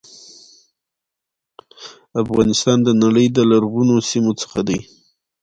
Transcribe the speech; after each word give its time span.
افغانستان 2.21 2.77
د 2.83 2.89
نړی 3.03 3.25
د 3.31 3.37
لرغونو 3.51 3.95
سیمو 4.09 4.31
څخه 4.41 4.59
دی. 4.67 4.79